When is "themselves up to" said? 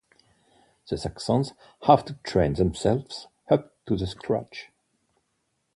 2.53-3.95